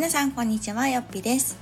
[0.00, 0.88] 皆さんこんにちは。
[0.88, 1.58] よっぴです、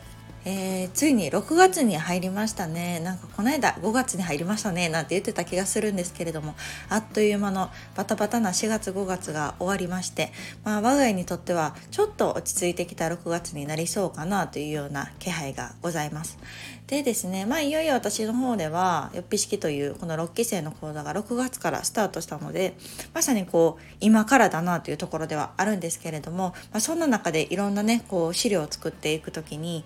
[0.51, 3.01] えー、ついに6月に入りましたね。
[3.01, 4.89] なんかこの間5月に入りましたね。
[4.89, 6.55] なんて言ってた気がするんですけれども。
[6.89, 10.33] あっという間のバタバタな4月5月が終わりまして。
[10.65, 16.39] まあ我が家にとってはちょっと落ち着いてきた6月になりそうかなというような気配がございます。
[16.87, 22.75] でですねまあいよいよ私の方ではよっぴ式というこの6期生の講座が6月からスタートしたので
[23.13, 29.85] まさにこう今からだなというところではあるんですけれども、まあ、そんな中でいろんなねこう資料を作っていく時に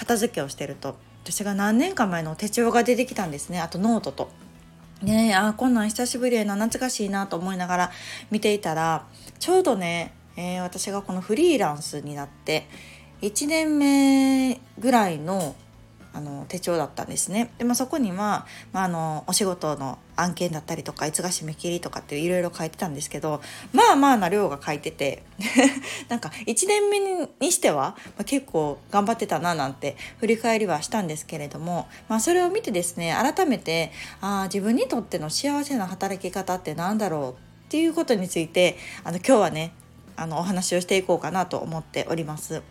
[0.00, 4.30] 片付けをしてると私が何年か前の手帳が出てきたんですねあとノートと。
[5.02, 7.90] ねあこんなん久しぶりやな懐かしいなと思いながら
[8.30, 9.06] 見ていたら
[9.38, 12.66] ちょうどね、えー、私がこのフリーランスになって
[13.22, 15.54] 1年目ぐらいの
[16.12, 17.52] あの手帳だったんですね。
[17.58, 23.40] でまあ、そこには、まあ、あのお仕事の案件だったりとかいつが締め切りとかっていろいろ書いてたんですけど
[23.72, 25.22] まあまあな量が書いてて
[26.08, 39.72] なんか1年目にしては、まあ、結構頑張ってたななんて振り返りはしたんですけれども、まあ、それを見てですね改めてあ自分にとっての幸せな働き方って何だろうっていうことについてあの今日はね
[40.16, 42.62] あのお話をしていこうかなと思っております。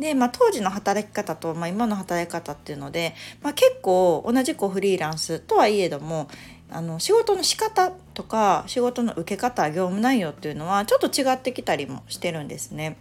[0.00, 6.28] で、まあ、当時の働き方と、まあ、今の働き方っていうので、まあ、結構同じくフリーランスとはいえども
[6.70, 12.96] あの仕事の仕方とか仕事の受け方業務内容っていうのはちょっと違ってきたりもしてるんですね。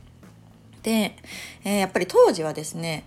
[0.84, 1.16] で、
[1.64, 3.04] えー、やっぱり当時はですね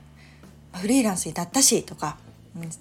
[0.73, 2.17] フリーランスになったしとか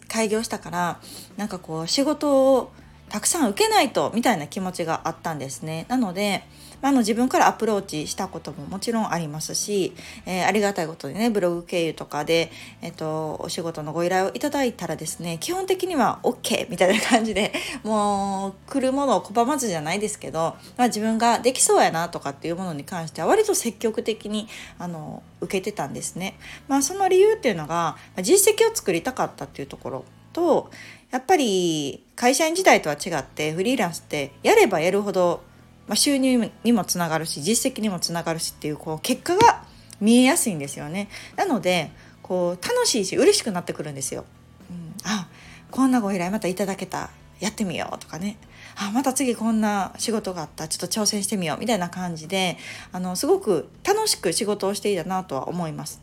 [0.07, 0.99] 開業したから
[1.37, 2.71] なんかこう仕事を
[3.09, 5.85] たくさん受けないとみたいな気持ちがあったんですね。
[5.89, 6.43] なので
[6.81, 9.93] あの自分からアプローチしたことももちろんありますし、
[10.25, 12.51] えー、ありがたいことにねブログ経由とかで、
[12.81, 24.47] えーと、お仕事のご依頼をいただいたらですね基本的には OK みたいな感じで もう来るものを拒まずじゃないですけど、まあ、自分ができそうやなとかっていうものに関しては割と積極的に
[24.79, 26.35] あの受けてたんですね。
[26.67, 30.69] まあ、その理由っていうのが実績を作りたかったっていうところと
[31.11, 35.41] やっぱり会社員時代とは違ってフリーランスってやればやるほど
[35.91, 39.61] まあ、収入にもつながるし実績にもつながるしっていうこう結果が
[39.99, 41.09] 見えやすいんですよね。
[41.35, 41.91] なので
[42.21, 44.23] こう楽しいし嬉しくなってくるんですよ。
[44.69, 45.27] うん、あ
[45.69, 47.09] こんなご依頼またいただけた
[47.41, 48.37] やってみようとかね
[48.77, 52.57] あまた次こんな仕事があったちょっと挑戦してみようみたいな感じで
[52.93, 56.01] あのすごく楽しく仕事をしていたなとは思います。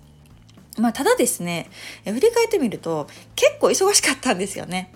[0.76, 1.70] まあ、ただですね
[2.04, 4.92] 振り返ってみると結構忙しかったんですよね。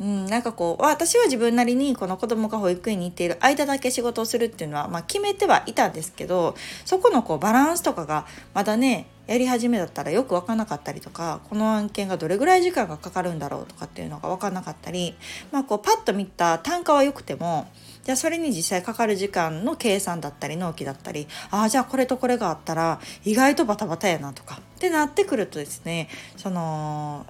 [0.00, 15.14] うん、なんかこう私は自分なりにこの子供が保育園に行っている間だけ仕事をするっていうのは、まあ、決めてはいたんですけどそこのこうバランスとかがまだねやり始めだったらよく分かんなかったりとかこの案件がどれぐらい時間がかかるんだろうとかっていうのが分かんなかったり、
[15.52, 17.68] まあ、こうパッと見た単価は良くても
[18.02, 27.24] じゃあそれに実際かかる時間の計算だったり納期だったりああじゃあこれとこれがあったら意外とバタバタやなとかってなってくるとですねその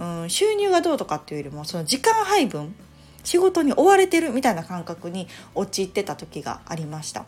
[0.00, 2.74] うん、収入がどうとかっていうよりもその時間配分
[3.22, 7.26] 仕事に追われてるみたいな感覚に陥ってた時がありました。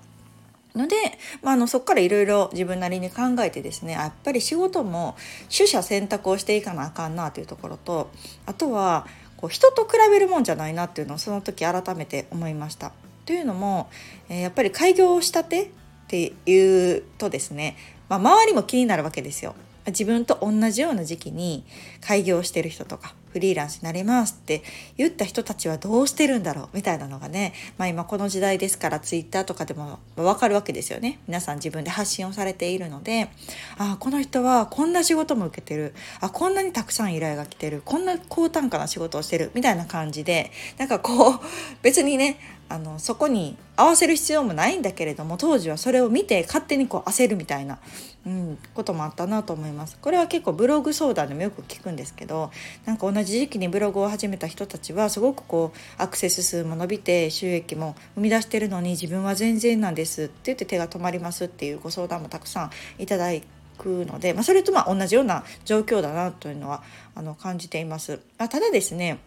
[0.75, 0.97] ので、
[1.43, 5.17] まあ、あのそこからいろいろ自分なりに考えてですねやっぱり仕事も
[5.55, 8.11] 取捨選択をしていかなあかんなというところと
[8.47, 9.07] あとは
[9.37, 12.93] こう人と比べるもんじゃないなっていうのをその時改めて思いました。
[13.27, 13.91] というのも、
[14.29, 15.69] え、やっぱり開業したてっ
[16.09, 17.77] ていうとですね、
[18.09, 19.55] まあ、周りも気になるわけですよ。
[19.87, 21.65] 自分と同じような時期に
[22.01, 24.63] 開業してる人とかフリーランスになれますって
[24.97, 31.19] 言った人たちはどうしてるんだろうみたいなのがね、まあ、今この時代ですからツイッターとかでも分かるわけですよね。
[31.27, 33.31] 皆さん自分で発信をされているので
[33.79, 35.95] あこの人はこんな仕事も受けてる。
[36.21, 37.83] あこんなにたくさん依頼が来てる。
[37.85, 39.51] こんな高単価な仕事をしてる。
[39.55, 41.41] みたいな感じでなんかこう
[41.83, 42.39] 別にね
[42.73, 47.79] あのそこに合わせる必要もないんだけれども当時はそれを見て勝手にこう焦るみたいな、
[48.27, 49.99] うん、こともあったなと思います。
[50.01, 52.51] これは結構ブログ相談でもよく聞くんですけど
[52.87, 62.71] なんか同じ時期にブログを始めた人たちはすごくこうアクセス数も伸びて収益も生み出してるのに自分は全然なんですって言って手が止まりますっていうご相談もたくさん
[63.03, 63.29] いただ
[63.77, 66.83] くので、まあ、それとまあ同じような状況だなというのは
[67.15, 68.21] あの感じています。
[68.39, 69.19] あただですね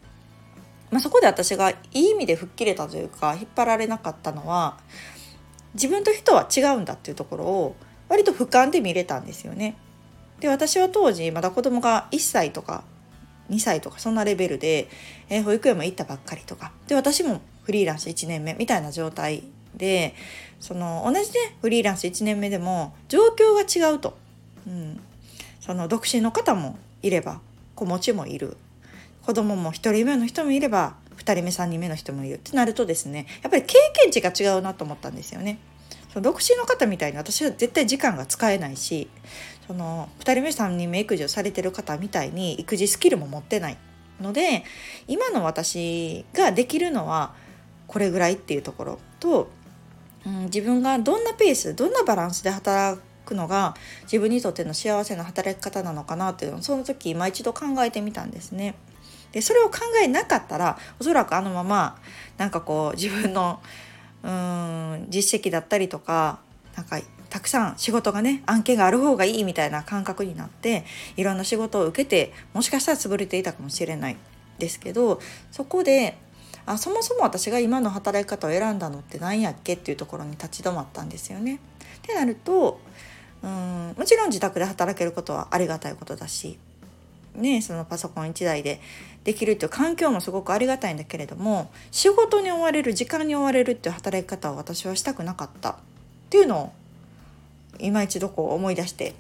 [0.91, 4.77] まあ、そこで私がいい意味で吹っ切れたというか引っ張られなかったのは
[5.73, 7.75] 自分と人は違うんだっていうところを
[8.07, 9.77] 割と俯瞰で見れたんですよね。
[10.39, 12.83] で私は当時まだ子供が1歳とか
[13.49, 14.89] 2歳とかそんなレベルで、
[15.29, 16.71] えー、保育園も行ったばっかりとか。
[16.87, 19.43] で私もフリーランス1年目みたいな状態
[19.75, 20.13] で
[20.59, 24.17] その同じねフリーランス1年目でも状況が違うと、
[24.67, 24.99] うん、
[25.59, 27.41] その独身の方もいれば
[27.75, 28.57] 子持ちもいる。
[29.25, 35.57] 子供も1人目の人もいれば2人目3人目の人もいるってなるとですねやっぱり経験値が違うなと思ったんですよね。
[36.13, 39.09] その独身の方みたいに私は絶対時間が使えないし
[39.67, 43.77] その2人目3人目育児をされてる方みたいに育児スキルも持ってない
[44.21, 44.63] ので
[45.07, 47.33] 今の私ができるのは
[47.87, 49.49] これぐらいっていうところと、
[50.25, 58.75] うん、自分がどんなペースどんなバランスで働くのが自分にとっての幸せな働き方なのかなっていうのをその時今一度考えてみたんですね。
[59.35, 61.97] でそれを考えなかったらおそらくあのまま
[62.37, 63.61] なんかこう自分の
[64.23, 66.39] うん実績だったりとか
[66.77, 70.85] なんかたくさん仕事がね案件がある方がいいみたいな感覚になって
[71.17, 74.15] いろんな仕事を受けてもしかしたら潰れていたかもしれない
[74.57, 75.19] ですけど
[75.51, 76.17] そこで
[76.65, 81.55] あそもそも私が今の働き方を選んだのって何やっけっていうところに立ち止まったんですよね。
[81.55, 81.59] っ
[82.01, 82.79] てなると
[83.43, 86.57] うんもちろん自宅で働けることはありがたいことだし、
[87.35, 88.79] ね、そのパソコン1台で
[89.23, 95.71] できるっていう環境もすごくありがたいんだけれども仕事に追われる時間に追われるっていう働き方を私はしたくなかった。
[95.71, 95.75] っ
[96.29, 96.73] ていうのを
[97.79, 99.13] 今一度こう思い出して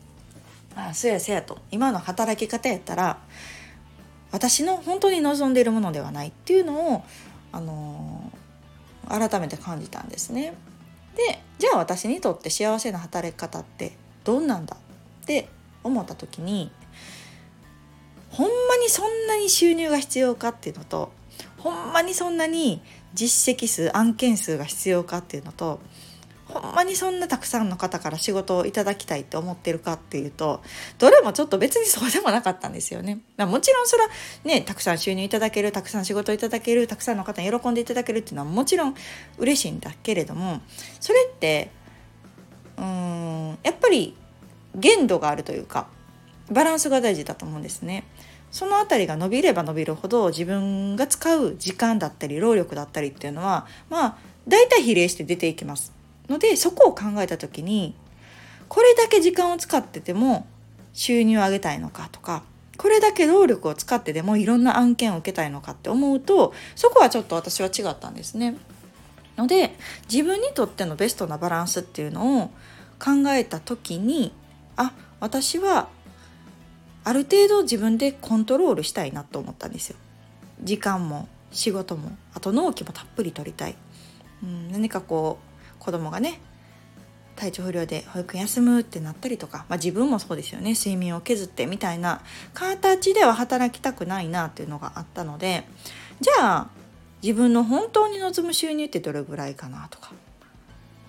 [0.75, 1.59] ああそうやそうやと。
[1.71, 3.19] 今の働き方やったら
[4.31, 6.29] 私の本当に望んでいるものではない。
[6.29, 7.03] っていうのを、
[7.51, 10.53] あのー、改めて感じたんですね。
[11.15, 15.47] でじゃあ私にとって幸せな働き方ってどんなんだって
[15.83, 16.71] 思った時に
[18.35, 21.11] ほんまにそんなに収入が必要かっていうのと
[21.57, 22.81] ほんまにそんなに
[23.13, 25.79] 実績数案件数が必要かっていうのと
[26.47, 30.61] ほんまにそんなたくさんの方から仕事をいただきたいって思ってるかっていうと
[30.99, 33.19] どれもちょっと別にそうでもなかったんですよね。
[33.37, 34.09] もちろんそれは
[34.43, 38.95] ねたくさん収入いただけるたくさん仕事いただけるたくさんの方に喜んでいただけるっていうのはもちろん
[39.37, 40.61] 嬉しいんだけれども
[40.99, 41.71] それって
[42.77, 44.15] うーんやっぱり
[44.75, 45.87] 限度があるというか
[46.51, 48.05] バランスが大事だと思うんですね。
[48.51, 55.91] その辺りが伸びれば伸びるほど自分が使う時間だったり労力だったりっていうのはまあ大体比例して出ていきます。
[56.29, 57.95] のでそこを考えた時に
[58.69, 60.47] これだけ時間を使ってても
[60.93, 62.43] 収入を上げたいのかとか
[62.77, 68.57] これだけ労力を使ってでもいろんな案件を受けたいのかって思うとそこはちょっと私は違ったんですね。
[69.37, 69.75] ので
[70.09, 72.51] 自分にとってのベストなバランスっていうのを
[72.99, 74.33] 考えた時に
[74.77, 75.89] あ私は
[77.05, 79.95] ある程度自分でコントロールしたいなと思ったんですよ。
[80.63, 83.75] 時間も仕事もあと納期もたっぷり取りたい。
[84.43, 86.41] うん、何かこう子供がね
[87.35, 92.21] 体調不良で保育園休むってなったりとか、まあ、自分もそうですよね睡眠を削ってみたいな
[92.53, 95.65] 形では働きたくないなっていうのがあったので
[96.21, 96.67] じゃあ
[97.21, 100.11] 自分の本当に望む収入ってどれぐらいかなとか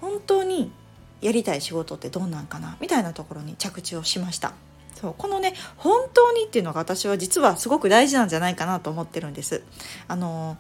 [0.00, 0.72] 本当に
[1.20, 4.52] やりたい仕事ってどうなんかなみたいなところに着地をしました。
[4.98, 9.62] そうこのね本当にっていうのが私は実はすごく大事なんじゃないかなと思ってるんです。
[10.08, 10.56] あの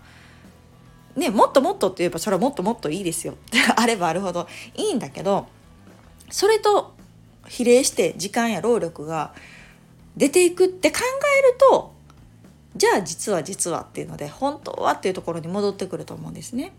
[1.16, 3.38] ね、もっともっとって言えばそれはもっともっといいですよ
[3.74, 5.46] あればあるほどいいんだけど
[6.30, 6.92] それと
[7.48, 9.32] 比例して時間や労力が
[10.14, 10.98] 出ていくって考
[11.38, 11.94] えると
[12.76, 16.72] じゃあ実は実はっていうので本当はっていうところに戻ってくると思うんですね。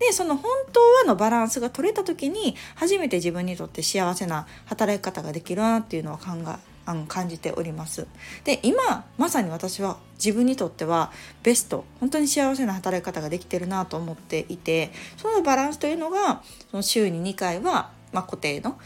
[0.00, 8.06] でその本当はのバランスが取れた時に初めて自分にとって幸せな働き方ができるなっていうのを考えあの感じております。
[8.44, 18.78] で今まさに私は自分にとってはベスト本当に幸せな働き方ができてるなと思っていてそのバランスというのがその週に2回は、まあ、固定の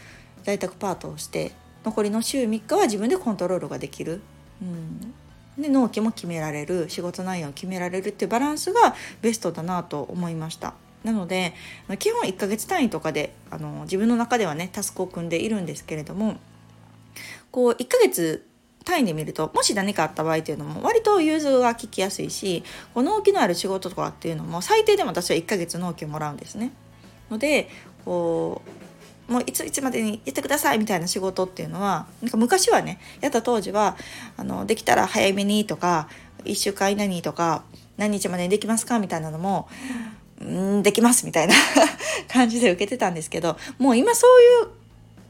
[0.43, 1.51] 在宅パートをして
[1.83, 4.21] 残りの週3日は自分でコントロールができる。
[4.61, 5.13] うん
[5.61, 10.73] で納期も決められる仕事内容を決められるっていうバランスがベストだなと思いました。
[11.03, 11.53] なので
[11.97, 16.37] 基本1ヶ月単位とかであの自分の中ではねタスクを組んでいるんですけれども
[17.51, 18.45] こう1ヶ月
[18.85, 22.63] 単位で見るともし何かあった場合っていうのも割と融通が利きやすいし
[22.93, 26.71] こう納期のある仕事とかっていうのも最低でも私は1ヶ月納期をもらうんですね。
[27.29, 27.69] ので
[28.05, 28.61] こ
[29.29, 33.95] うもういついつまでにやってくださいみたいな仕事っていうのはなんか昔はねやった当時は
[34.37, 36.09] あのできたら早めにとか
[36.45, 37.63] 1週間以内にとか
[37.97, 39.69] 何日までにできますかみたいなのも
[40.41, 40.45] う
[40.79, 41.53] んできますみたいな
[42.27, 44.78] 感じで受けてたんですけどもう今そういう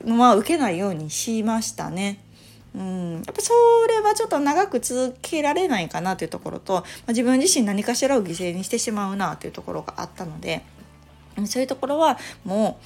[0.06, 2.20] は受けないようにしましたね。
[2.76, 3.52] うん、やっぱそ
[3.88, 10.64] れはちょっと長く続けられないかなというところと、まあ、自分自身何かしらを犠牲にしてしまうなというところがあったので
[11.46, 12.86] そういうところはもう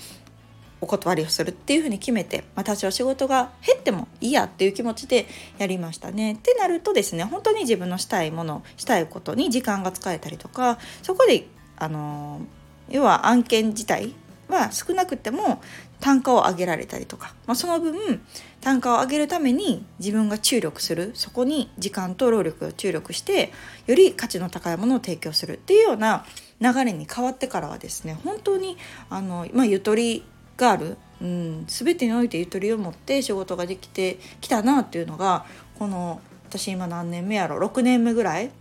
[0.83, 5.27] お断りをするっていうふうに決めて、まあ、多少仕事が減ってもいいやっていう気持ちで
[5.57, 6.33] やりましたね。
[6.33, 11.45] ってなるとですね本当に自分のしたいものしたいことに時間が使えたりとかそこで
[11.77, 12.41] あの
[12.89, 14.13] 要は案件自体
[14.49, 15.61] は少なくても
[16.03, 18.21] 単価を上げられたりとか、まあ、その分
[18.59, 21.11] 単価を上げるために自分が注力する。
[21.13, 23.53] そこに時間と労力を注力して
[23.87, 26.25] より価値の高いものを提供するっていうような
[26.59, 28.75] 流れに変わってからはですね本当に
[29.09, 30.25] あの、まあ、ゆとり
[30.57, 35.45] がある、うん、全てにおいてゆとりを持って仕事ができてきたなっていうのが
[35.79, 36.19] この
[36.49, 38.51] 私今何年目やろ6年目ぐらい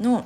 [0.00, 0.24] の、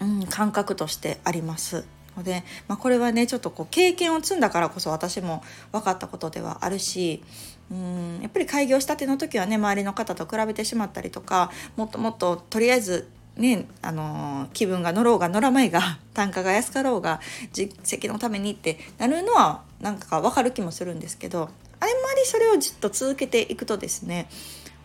[0.00, 1.84] うん、感覚としてあります。
[2.16, 5.42] ので、まあ、これはねちょっとこう経験を積んだからこそ私も
[5.72, 7.22] 分かったことではあるし
[7.70, 17.20] うんやっぱり開業したての時はね周りの方と比べてしまったりとかもっともっととりあえずねあの気分が乗ろうが乗らないが 単価が安かろうが
[17.52, 21.48] 実績のためにってなるのはなんか分かる気もするんですけど
[21.80, 24.28] あんまりそれをずっと続けていくとですね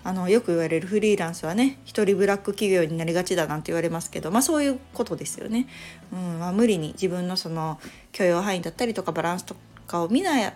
[0.08, 5.68] あのよく言われるフリーランスはね一人ブラック企業になりがちだなんて言われますけどまあそういうことですよね。
[6.14, 7.78] うんまあ、無理に自分のその
[8.14, 10.54] 許容範囲だったりとかバランスとかを見ない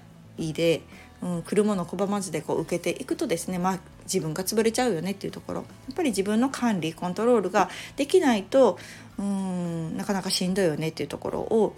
[0.54, 0.82] で、
[1.22, 8.80] うん、来るもの拒まずでこう受けていくとですね、まあ、自分が潰れちゃうよねっていうところやっぱり自分の管理コントロールができないと
[9.20, 11.76] うんなかなかしんどいよねっていうところを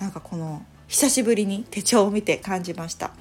[0.00, 3.12] なんかこの久しぶりに手帳を見て感じました。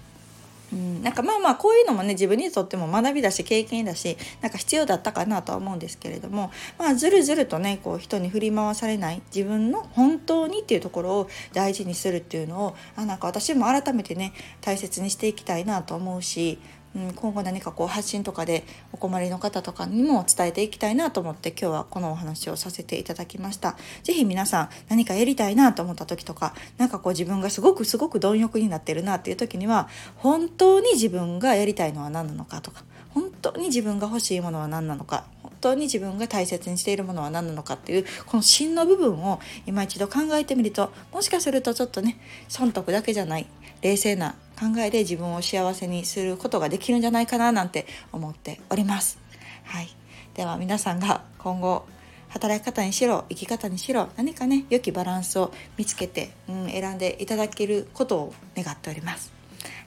[0.74, 16.60] うん、なんかまあまあこういうのもね自分にとっても学びだし経験だしなんか必要だったかなとは思うんですけれどもまあずるずるとねこう人に振り回されない自分の本当にっていうところを大事にするっていうのをあなんか私も改めてね大切にしていきたいなと思うし
[16.96, 23.76] うん、今後何かこう発信とかでお困りの方とかにも伝えていきたいなと思って今日はこのお話をさせていただきました。
[24.04, 32.84] 是非皆さん何かやりたいなと思った時とか何かこう自分がすごくすごく貪欲になってるなっていう時には本当に自分がやりたいのは何なのかとか
[33.14, 35.26] 本当に自分が欲しいものは何なのか
[35.66, 43.48] 当に自分が大切にしているものは何なのかっていうこの芯の部分を今一度考えてみるともしかするとちょっとね損得だけじゃない
[43.82, 49.20] 冷静な考えで自分を幸せにすることができるんじゃないかななんて思っております。
[49.64, 49.90] はい、
[50.36, 51.86] では皆さんが今後
[52.30, 59.34] 働き方にしろ生き方にしろ何かね良きバランスを見つけて、うん、選んでいただけることを願っております。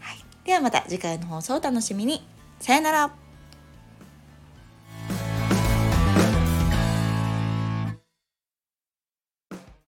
[0.01, 2.27] はい、ではまた次回の放送をお楽しみに。
[2.61, 3.28] さよなら。